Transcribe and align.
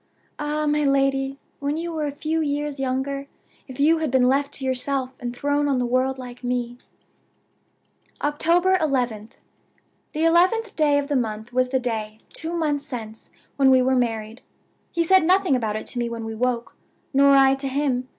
Ah, 0.39 0.65
my 0.65 0.83
lady, 0.83 1.37
when 1.59 1.77
you 1.77 1.91
were 1.93 2.07
a 2.07 2.11
few 2.11 2.41
years 2.41 2.79
younger, 2.79 3.27
if 3.67 3.79
you 3.79 3.99
had 3.99 4.09
been 4.09 4.27
left 4.27 4.51
to 4.55 4.65
yourself, 4.65 5.13
and 5.19 5.31
thrown 5.31 5.67
on 5.67 5.77
the 5.77 5.85
world 5.85 6.17
like 6.17 6.43
me" 6.43 6.79
"October 8.23 8.79
11th. 8.79 9.33
The 10.13 10.25
eleventh 10.25 10.75
day 10.75 10.97
of 10.97 11.07
the 11.07 11.15
month 11.15 11.53
was 11.53 11.69
the 11.69 11.79
day 11.79 12.17
(two 12.33 12.53
months 12.53 12.83
since) 12.87 13.29
when 13.57 13.69
we 13.69 13.83
were 13.83 13.95
married. 13.95 14.41
He 14.91 15.03
said 15.03 15.23
nothing 15.23 15.55
about 15.55 15.75
it 15.75 15.85
to 15.85 15.99
me 15.99 16.09
when 16.09 16.25
we 16.25 16.33
woke, 16.33 16.75
nor 17.13 17.35
I 17.35 17.53
to 17.53 17.67
him. 17.67 18.07